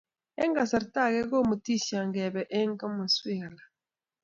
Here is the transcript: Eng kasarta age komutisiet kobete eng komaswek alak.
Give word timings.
Eng 0.41 0.53
kasarta 0.57 0.99
age 1.07 1.21
komutisiet 1.31 2.07
kobete 2.15 2.43
eng 2.59 2.71
komaswek 2.79 3.39
alak. 3.47 3.69